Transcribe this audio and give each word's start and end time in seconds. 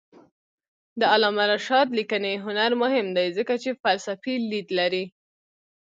د 0.99 1.01
علامه 1.13 1.45
رشاد 1.53 1.87
لیکنی 1.99 2.33
هنر 2.45 2.71
مهم 2.81 3.07
دی 3.17 3.27
ځکه 3.37 3.53
چې 3.63 3.79
فلسفي 3.83 4.35
لید 4.51 4.67
لري. 4.79 5.05